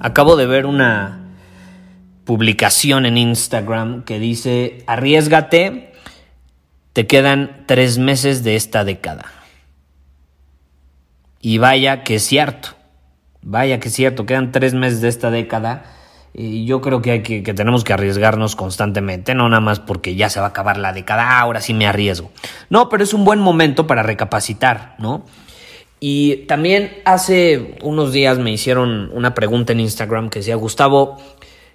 [0.00, 1.20] Acabo de ver una
[2.24, 5.92] publicación en Instagram que dice, arriesgate,
[6.94, 9.26] te quedan tres meses de esta década.
[11.40, 12.70] Y vaya que es cierto,
[13.42, 15.84] vaya que es cierto, quedan tres meses de esta década.
[16.32, 20.30] Y yo creo que, hay que, tenemos que arriesgarnos constantemente, no nada más porque ya
[20.30, 22.30] se va a acabar la década, ah, ahora sí me arriesgo.
[22.70, 25.26] No, pero es un buen momento para recapacitar, ¿no?
[26.00, 31.18] Y también hace unos días me hicieron una pregunta en Instagram que decía, Gustavo,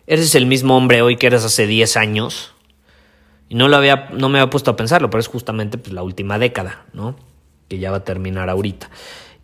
[0.08, 2.54] ¿Eres el mismo hombre hoy que eras hace 10 años?
[3.50, 6.04] Y no, lo había, no me había puesto a pensarlo, pero es justamente pues, la
[6.04, 7.16] última década, ¿no?
[7.68, 8.90] Que ya va a terminar ahorita.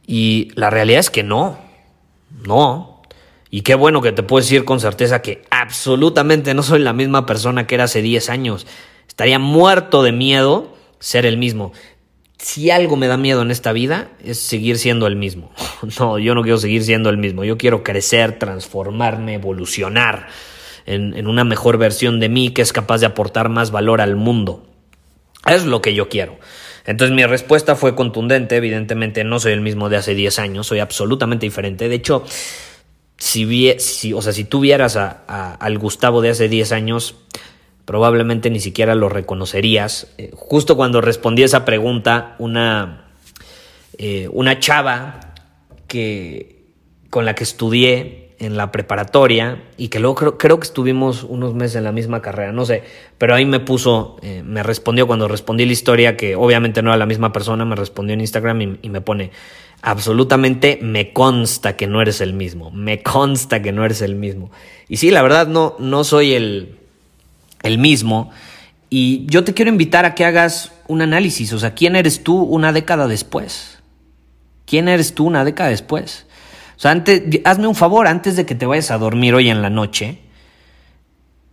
[0.06, 1.58] Y la realidad es que no,
[2.46, 3.02] no.
[3.50, 7.26] Y qué bueno que te puedo decir con certeza que absolutamente no soy la misma
[7.26, 8.68] persona que era hace 10 años.
[9.08, 11.74] Estaría muerto de miedo ser el mismo.
[12.42, 15.52] Si algo me da miedo en esta vida es seguir siendo el mismo.
[16.00, 17.44] No, yo no quiero seguir siendo el mismo.
[17.44, 20.28] Yo quiero crecer, transformarme, evolucionar
[20.86, 24.68] en, una mejor versión de mí que es capaz de aportar más valor al mundo.
[25.48, 26.38] Es lo que yo quiero.
[26.86, 30.80] Entonces mi respuesta fue contundente, evidentemente no soy el mismo de hace 10 años, soy
[30.80, 31.90] absolutamente diferente.
[31.90, 32.24] De hecho,
[33.18, 37.16] si, o sea, si tú vieras al Gustavo de hace 10 años,
[37.92, 40.14] probablemente ni siquiera lo reconocerías.
[40.18, 43.08] Eh, justo cuando respondí esa pregunta, una,
[43.98, 45.20] eh, una chava
[45.90, 46.68] que,
[47.10, 51.76] con la que estudié en la preparatoria y que luego creo, que estuvimos unos meses
[51.76, 52.84] en la misma carrera, no sé,
[53.18, 56.98] pero ahí me puso, eh, me respondió cuando respondí la historia, que obviamente no era
[56.98, 59.32] la misma persona, me respondió en Instagram y, y, me pone,
[59.82, 64.50] absolutamente me consta que no eres el mismo, me consta que no eres el mismo.
[64.88, 66.81] Y sí, la verdad no, no soy el,
[67.64, 68.32] el mismo.
[68.90, 72.42] Y yo te quiero invitar a que hagas un análisis, o sea, ¿quién eres tú
[72.42, 73.80] una década después?
[74.66, 76.26] ¿Quién eres tú una década después?
[76.76, 79.62] O sea, antes, hazme un favor, antes de que te vayas a dormir hoy en
[79.62, 80.20] la noche,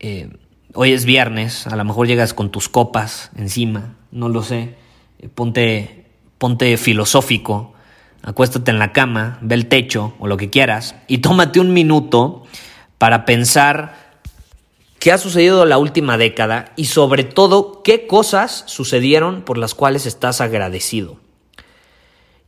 [0.01, 0.31] eh,
[0.75, 4.75] hoy es viernes, a lo mejor llegas con tus copas encima, no lo sé,
[5.19, 6.07] eh, ponte,
[6.39, 7.75] ponte filosófico,
[8.23, 12.45] acuéstate en la cama, ve el techo o lo que quieras y tómate un minuto
[12.99, 13.98] para pensar
[14.99, 20.07] qué ha sucedido la última década y sobre todo qué cosas sucedieron por las cuales
[20.07, 21.19] estás agradecido.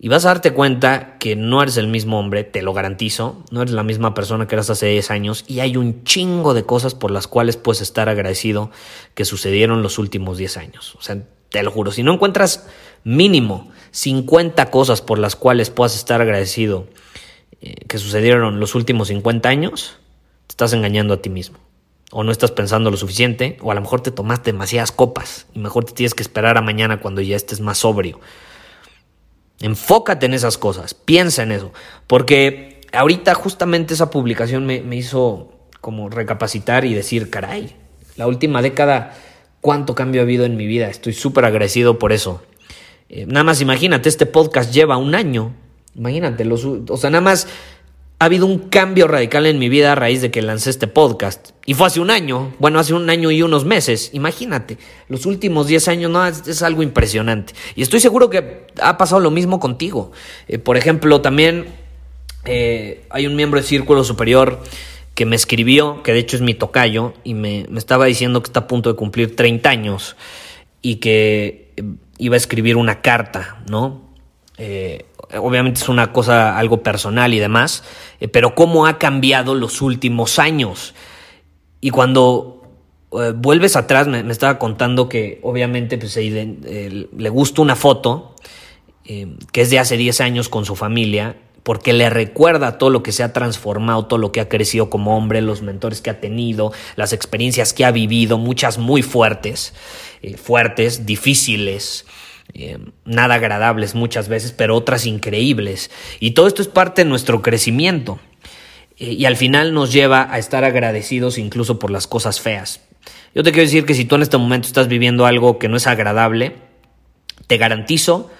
[0.02, 3.60] Y vas a darte cuenta que no eres el mismo hombre, te lo garantizo, no
[3.60, 6.94] eres la misma persona que eras hace 10 años y hay un chingo de cosas
[6.94, 8.70] por las cuales puedes estar agradecido
[9.14, 10.94] que sucedieron los últimos 10 años.
[10.94, 12.66] O sea, te lo juro, si no encuentras
[13.04, 16.86] mínimo 50 cosas por las cuales puedas estar agradecido
[17.60, 19.98] eh, que sucedieron los últimos 50 años,
[20.46, 21.58] te estás engañando a ti mismo.
[22.10, 25.60] O no estás pensando lo suficiente, o a lo mejor te tomaste demasiadas copas y
[25.60, 28.20] mejor te tienes que esperar a mañana cuando ya estés más sobrio.
[29.60, 31.72] Enfócate en esas cosas, piensa en eso,
[32.06, 37.76] porque ahorita justamente esa publicación me, hizo como recapacitar y decir, caray,
[38.16, 39.14] la última década,
[39.60, 42.42] cuánto cambio ha habido en mi vida, estoy súper agradecido por eso.
[43.08, 45.52] Eh, nada más imagínate, este podcast lleva un año,
[45.94, 47.46] imagínate, los, o sea, nada más
[48.20, 51.52] ha habido un cambio radical en mi vida a raíz de que lancé este podcast.
[51.64, 54.10] Y fue hace un año, bueno, hace un año y unos meses.
[54.12, 54.76] Imagínate,
[55.08, 57.54] los últimos 10 años, no, es, algo impresionante.
[57.76, 60.12] Y estoy seguro que ha pasado lo mismo contigo.
[60.48, 61.68] Eh, por ejemplo, también
[62.44, 64.60] eh, hay un miembro del Círculo Superior
[65.14, 68.48] que me escribió, que de hecho es mi tocayo, y me, me estaba diciendo que
[68.48, 70.16] está a punto de cumplir 30 años
[70.82, 71.84] y que eh,
[72.18, 74.09] iba a escribir una carta, ¿no?
[74.62, 75.06] Eh,
[75.38, 77.82] obviamente es una cosa algo personal y demás,
[78.20, 80.94] eh, pero cómo ha cambiado los últimos años.
[81.80, 82.62] Y cuando
[83.18, 88.34] eh, vuelves atrás, me, estaba contando que obviamente pues, le gusta una foto
[89.50, 93.10] que es de hace 10 años con su familia, porque le recuerda todo lo que
[93.10, 96.72] se ha transformado, todo lo que ha crecido como hombre, los mentores que ha tenido,
[96.94, 99.74] las experiencias que ha vivido, muchas muy fuertes,
[100.36, 102.04] fuertes, difíciles,
[102.54, 105.90] eh, nada agradables muchas veces, pero otras increíbles.
[106.20, 108.18] Y todo esto es parte de nuestro crecimiento.
[108.96, 112.82] Eh, y al final nos lleva a estar agradecidos incluso por las cosas feas.
[113.34, 115.76] Yo te quiero decir que si tú en este momento estás viviendo algo que no
[115.76, 116.56] es agradable,
[117.46, 118.30] te garantizo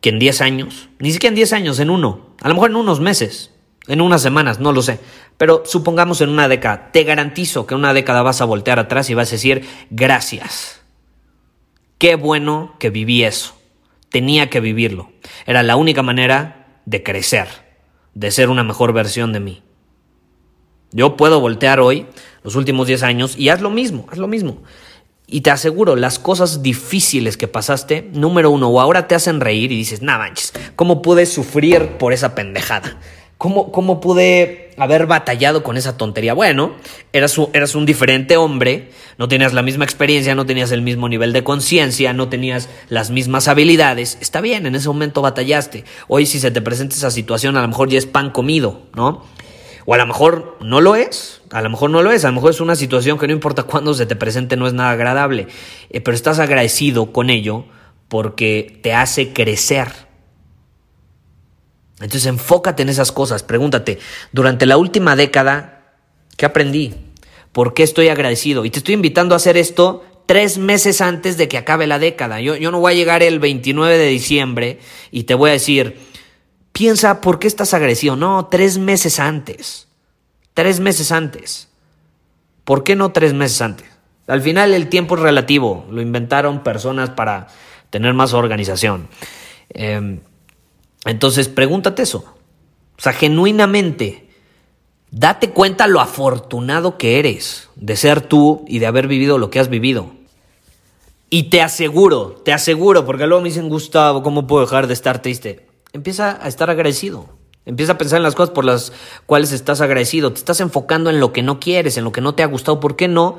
[0.00, 2.76] que en 10 años, ni siquiera en 10 años, en uno, a lo mejor en
[2.76, 3.50] unos meses,
[3.88, 5.00] en unas semanas, no lo sé,
[5.36, 9.10] pero supongamos en una década, te garantizo que en una década vas a voltear atrás
[9.10, 10.77] y vas a decir gracias.
[11.98, 13.54] Qué bueno que viví eso.
[14.08, 15.10] Tenía que vivirlo.
[15.46, 17.48] Era la única manera de crecer,
[18.14, 19.62] de ser una mejor versión de mí.
[20.92, 22.06] Yo puedo voltear hoy,
[22.44, 24.62] los últimos 10 años, y haz lo mismo, haz lo mismo.
[25.26, 29.72] Y te aseguro, las cosas difíciles que pasaste, número uno, o ahora te hacen reír
[29.72, 32.96] y dices, nah manches, ¿cómo pude sufrir por esa pendejada?
[33.38, 36.34] ¿Cómo, ¿Cómo pude haber batallado con esa tontería?
[36.34, 36.72] Bueno,
[37.12, 41.08] eras un, eras un diferente hombre, no tenías la misma experiencia, no tenías el mismo
[41.08, 44.18] nivel de conciencia, no tenías las mismas habilidades.
[44.20, 45.84] Está bien, en ese momento batallaste.
[46.08, 49.22] Hoy si se te presenta esa situación, a lo mejor ya es pan comido, ¿no?
[49.86, 52.34] O a lo mejor no lo es, a lo mejor no lo es, a lo
[52.34, 55.46] mejor es una situación que no importa cuándo se te presente, no es nada agradable,
[55.90, 57.66] eh, pero estás agradecido con ello
[58.08, 60.07] porque te hace crecer.
[62.00, 63.98] Entonces enfócate en esas cosas, pregúntate,
[64.32, 65.82] durante la última década,
[66.36, 66.94] ¿qué aprendí?
[67.52, 68.64] ¿Por qué estoy agradecido?
[68.64, 72.40] Y te estoy invitando a hacer esto tres meses antes de que acabe la década.
[72.40, 74.78] Yo, yo no voy a llegar el 29 de diciembre
[75.10, 75.98] y te voy a decir,
[76.72, 78.14] piensa por qué estás agresivo.
[78.14, 79.88] No, tres meses antes.
[80.54, 81.68] Tres meses antes.
[82.64, 83.86] ¿Por qué no tres meses antes?
[84.26, 85.86] Al final el tiempo es relativo.
[85.90, 87.48] Lo inventaron personas para
[87.88, 89.08] tener más organización.
[89.70, 90.20] Em,
[91.10, 92.24] entonces, pregúntate eso.
[92.98, 94.28] O sea, genuinamente,
[95.10, 99.60] date cuenta lo afortunado que eres de ser tú y de haber vivido lo que
[99.60, 100.12] has vivido.
[101.30, 105.20] Y te aseguro, te aseguro, porque luego me dicen, Gustavo, ¿cómo puedo dejar de estar
[105.20, 105.68] triste?
[105.92, 107.26] empieza a estar agradecido.
[107.64, 108.92] Empieza a pensar en las cosas por las
[109.26, 110.32] cuales estás agradecido.
[110.32, 112.80] Te estás enfocando en lo que no quieres, en lo que no te ha gustado.
[112.80, 113.38] ¿Por qué no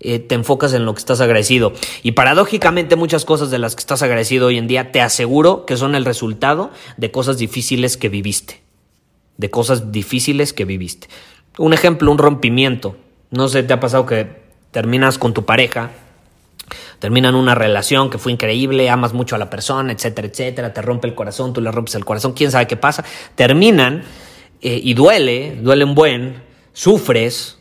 [0.00, 1.72] eh, te enfocas en lo que estás agradecido?
[2.02, 5.76] Y paradójicamente muchas cosas de las que estás agradecido hoy en día te aseguro que
[5.76, 8.60] son el resultado de cosas difíciles que viviste.
[9.36, 11.08] De cosas difíciles que viviste.
[11.58, 12.96] Un ejemplo, un rompimiento.
[13.30, 14.28] No sé, te ha pasado que
[14.70, 15.90] terminas con tu pareja
[17.00, 21.08] terminan una relación que fue increíble, amas mucho a la persona, etcétera, etcétera, te rompe
[21.08, 23.04] el corazón, tú le rompes el corazón, quién sabe qué pasa,
[23.34, 24.04] terminan
[24.60, 26.42] eh, y duele, duele un buen,
[26.72, 27.58] sufres,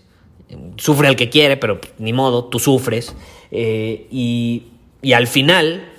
[0.80, 3.16] sufre el que quiere, pero ni modo, tú sufres,
[3.52, 4.68] eh, y,
[5.02, 5.92] y al final,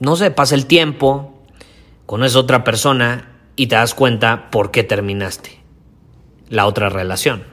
[0.00, 1.42] no sé, pasa el tiempo,
[2.06, 5.60] conoces otra persona y te das cuenta por qué terminaste
[6.48, 7.44] la otra relación.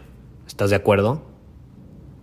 [0.47, 1.23] ¿Estás de acuerdo?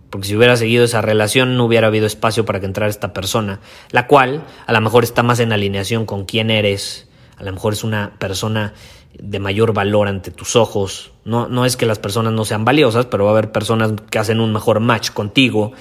[0.09, 3.59] Porque si hubiera seguido esa relación no hubiera habido espacio para que entrara esta persona,
[3.91, 7.06] la cual a lo mejor está más en alineación con quién eres,
[7.37, 8.73] a lo mejor es una persona
[9.13, 11.11] de mayor valor ante tus ojos.
[11.23, 14.19] No, no es que las personas no sean valiosas, pero va a haber personas que
[14.19, 15.73] hacen un mejor match contigo.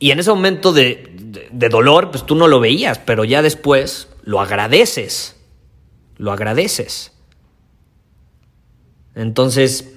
[0.00, 3.42] Y en ese momento de, de, de dolor, pues tú no lo veías, pero ya
[3.42, 5.36] después lo agradeces.
[6.16, 7.12] Lo agradeces.
[9.14, 9.94] Entonces,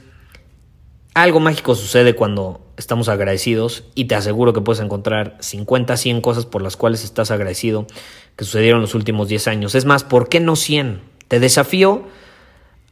[1.13, 6.45] algo mágico sucede cuando estamos agradecidos y te aseguro que puedes encontrar 50, 100 cosas
[6.45, 7.87] por las cuales estás agradecido
[8.35, 9.75] que sucedieron los últimos 10 años.
[9.75, 11.01] Es más, ¿por qué no 100?
[11.27, 12.03] Te desafío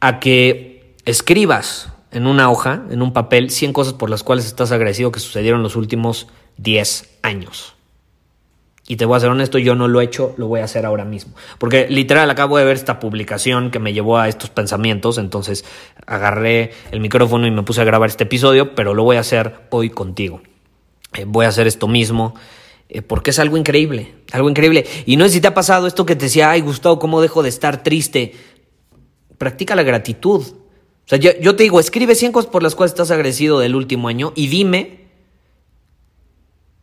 [0.00, 4.72] a que escribas en una hoja, en un papel, 100 cosas por las cuales estás
[4.72, 7.74] agradecido que sucedieron los últimos 10 años.
[8.90, 10.84] Y te voy a ser honesto, yo no lo he hecho, lo voy a hacer
[10.84, 11.32] ahora mismo.
[11.58, 15.64] Porque literal acabo de ver esta publicación que me llevó a estos pensamientos, entonces
[16.06, 19.60] agarré el micrófono y me puse a grabar este episodio, pero lo voy a hacer
[19.70, 20.42] hoy contigo.
[21.14, 22.34] Eh, voy a hacer esto mismo.
[22.88, 24.84] Eh, porque es algo increíble, algo increíble.
[25.06, 27.44] Y no sé si te ha pasado esto que te decía, ay Gustavo, ¿cómo dejo
[27.44, 28.34] de estar triste?
[29.38, 30.42] Practica la gratitud.
[30.42, 33.76] O sea, yo, yo te digo, escribe 100 cosas por las cuales estás agradecido del
[33.76, 35.09] último año y dime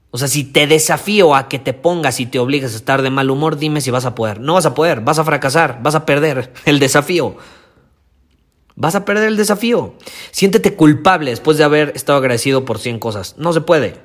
[0.09, 3.09] o sea, si te desafío a que te pongas y te obligas a estar de
[3.09, 4.39] mal humor, dime si vas a poder.
[4.39, 7.35] No vas a poder, vas a fracasar, vas a perder el desafío.
[8.75, 9.95] Vas a perder el desafío.
[10.31, 13.35] Siéntete culpable después de haber estado agradecido por 100 cosas.
[13.37, 13.95] No se puede.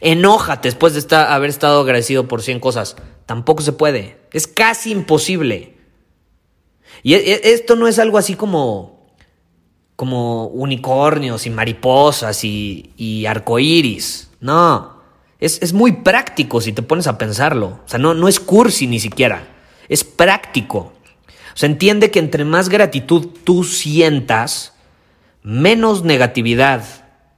[0.00, 2.96] Enójate después de estar, haber estado agradecido por 100 cosas.
[3.26, 4.18] Tampoco se puede.
[4.32, 5.78] Es casi imposible.
[7.02, 9.14] Y e, e, esto no es algo así como,
[9.96, 14.30] como unicornios y mariposas y, y arcoíris.
[14.40, 14.97] No.
[15.40, 17.80] Es, muy práctico si te pones a pensarlo.
[17.84, 19.46] O sea, no, no es cursi ni siquiera.
[19.88, 20.92] Es práctico.
[21.60, 24.74] O entiende que entre más gratitud tú sientas,
[25.42, 26.84] menos negatividad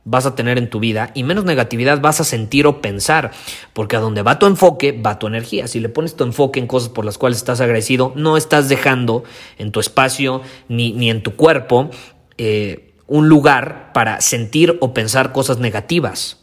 [0.05, 3.33] vas a tener en tu vida y menos negatividad vas a sentir o pensar,
[3.73, 5.69] porque a donde va tu enfoque, va tu energía.
[5.69, 9.25] Si le pones tu enfoque en cosas por las cuales estás agradecido, no estás dejando
[9.59, 11.91] en tu espacio ni, ni en tu cuerpo
[12.39, 16.40] eh, un lugar para sentir o pensar cosas negativas.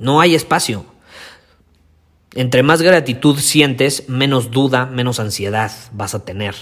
[0.00, 0.86] No hay espacio.
[2.34, 6.54] Entre más gratitud sientes, menos duda, menos ansiedad vas a tener.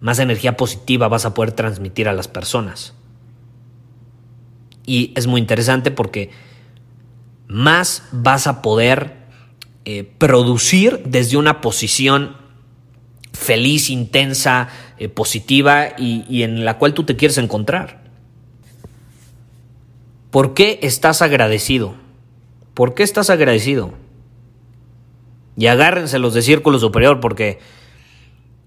[0.00, 2.94] Más energía positiva vas a poder transmitir a las personas.
[4.86, 6.30] Y es muy interesante porque
[7.46, 9.12] más vas a poder
[9.84, 12.36] eh, producir desde una posición
[13.32, 14.68] feliz, intensa,
[14.98, 18.01] eh, positiva y, y en la cual tú te quieres encontrar.
[20.32, 21.94] ¿Por qué estás agradecido?
[22.72, 23.92] ¿Por qué estás agradecido?
[25.58, 27.58] Y agárrense los de Círculo Superior porque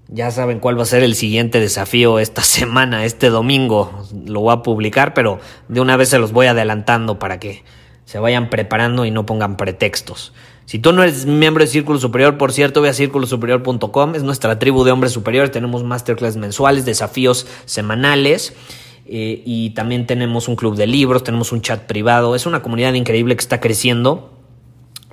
[0.07, 4.05] ya saben cuál va a ser el siguiente desafío esta semana, este domingo.
[4.27, 7.63] Lo voy a publicar, pero de una vez se los voy adelantando para que
[8.05, 10.33] se vayan preparando y no pongan pretextos.
[10.65, 14.59] Si tú no eres miembro de Círculo Superior, por cierto, ve a círculosuperior.com, es nuestra
[14.59, 18.53] tribu de hombres superiores, tenemos masterclass mensuales, desafíos semanales
[19.07, 22.93] eh, y también tenemos un club de libros, tenemos un chat privado, es una comunidad
[22.93, 24.31] increíble que está creciendo.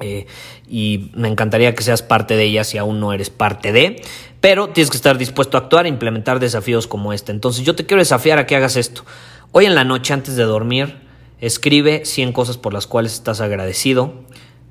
[0.00, 0.26] Eh,
[0.66, 4.02] y me encantaría que seas parte de ella si aún no eres parte de,
[4.40, 7.30] pero tienes que estar dispuesto a actuar e implementar desafíos como este.
[7.30, 9.04] Entonces yo te quiero desafiar a que hagas esto.
[9.52, 10.96] Hoy en la noche antes de dormir,
[11.40, 14.24] escribe 100 cosas por las cuales estás agradecido.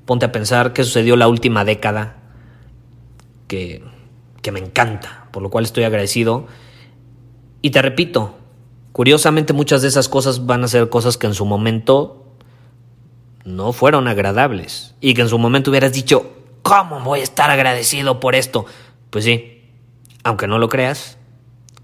[0.04, 2.16] Ponte a pensar qué sucedió la última década
[3.46, 3.82] que,
[4.42, 6.48] que me encanta, por lo cual estoy agradecido.
[7.62, 8.36] Y te repito,
[8.92, 12.26] curiosamente muchas de esas cosas van a ser cosas que en su momento
[13.44, 16.30] no fueron agradables y que en su momento hubieras dicho,
[16.62, 18.66] ¿cómo voy a estar agradecido por esto?
[19.10, 19.62] Pues sí,
[20.24, 21.18] aunque no lo creas,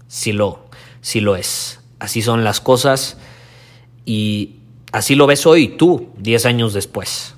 [0.07, 0.65] sí lo,
[1.01, 1.81] sí lo es.
[1.99, 3.17] Así son las cosas
[4.05, 4.57] y
[4.91, 7.35] así lo ves hoy tú, 10 años después.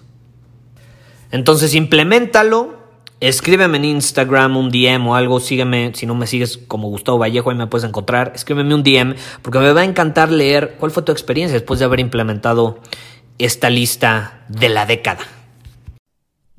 [1.31, 2.80] Entonces implementalo,
[3.21, 7.51] escríbeme en Instagram un DM o algo, sígueme, si no me sigues como Gustavo Vallejo,
[7.51, 11.03] ahí me puedes encontrar, escríbeme un DM porque me va a encantar leer cuál fue
[11.03, 12.79] tu experiencia después de haber implementado
[13.37, 15.40] esta lista de la década.